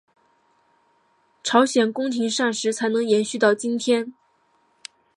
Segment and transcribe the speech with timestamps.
[1.43, 4.15] 朝鲜宫廷膳食才能延续到今天。